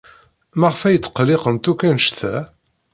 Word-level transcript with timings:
Maɣef 0.59 0.81
ay 0.83 0.97
tqelliqent 0.99 1.69
akk 1.71 1.81
anect-a? 1.87 2.35